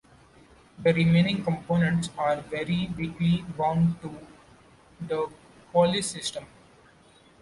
The 0.79 0.95
remaining 0.95 1.43
components 1.43 2.09
are 2.17 2.37
very 2.41 2.91
weakly 2.97 3.43
bound 3.55 4.01
to 4.01 4.17
the 4.99 5.29
Polis 5.71 6.09
system. 6.09 6.47